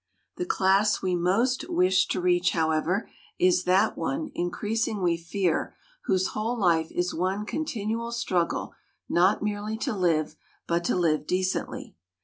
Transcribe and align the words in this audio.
The 0.37 0.47
class 0.47 1.03
we 1.03 1.13
most 1.13 1.69
wish 1.69 2.07
to 2.07 2.19
reach, 2.19 2.53
however, 2.53 3.07
is 3.37 3.65
that 3.65 3.95
one, 3.95 4.31
increasing 4.33 5.03
we 5.03 5.15
fear, 5.15 5.75
whose 6.05 6.29
whole 6.29 6.57
life 6.57 6.89
is 6.91 7.13
one 7.13 7.45
continual 7.45 8.11
struggle 8.11 8.73
not 9.07 9.43
merely 9.43 9.77
to 9.77 9.93
live, 9.93 10.35
but 10.65 10.83
to 10.85 10.95
live 10.95 11.27
decently. 11.27 11.95